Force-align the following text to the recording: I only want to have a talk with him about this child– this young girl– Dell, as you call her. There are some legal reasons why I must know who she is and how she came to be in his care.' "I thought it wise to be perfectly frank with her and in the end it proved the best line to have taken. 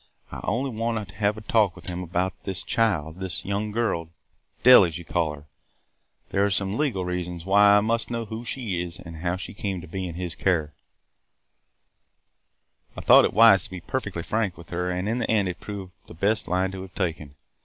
I 0.31 0.39
only 0.45 0.71
want 0.71 1.09
to 1.09 1.15
have 1.17 1.37
a 1.37 1.41
talk 1.41 1.75
with 1.75 1.85
him 1.85 2.01
about 2.01 2.33
this 2.43 2.63
child– 2.63 3.19
this 3.19 3.45
young 3.45 3.71
girl– 3.71 4.09
Dell, 4.63 4.83
as 4.83 4.97
you 4.97 5.05
call 5.05 5.33
her. 5.35 5.45
There 6.31 6.43
are 6.43 6.49
some 6.49 6.75
legal 6.75 7.05
reasons 7.05 7.45
why 7.45 7.77
I 7.77 7.81
must 7.81 8.09
know 8.09 8.25
who 8.25 8.43
she 8.43 8.81
is 8.81 8.97
and 8.97 9.17
how 9.17 9.35
she 9.35 9.53
came 9.53 9.79
to 9.79 9.87
be 9.87 10.07
in 10.07 10.15
his 10.15 10.33
care.' 10.33 10.73
"I 12.97 13.01
thought 13.01 13.25
it 13.25 13.33
wise 13.35 13.65
to 13.65 13.69
be 13.69 13.79
perfectly 13.79 14.23
frank 14.23 14.57
with 14.57 14.69
her 14.71 14.89
and 14.89 15.07
in 15.07 15.19
the 15.19 15.29
end 15.29 15.47
it 15.47 15.59
proved 15.59 15.93
the 16.07 16.15
best 16.15 16.47
line 16.47 16.71
to 16.71 16.81
have 16.81 16.95
taken. 16.95 17.35